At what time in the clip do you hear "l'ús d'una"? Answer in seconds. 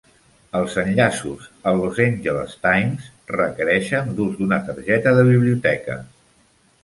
4.21-4.59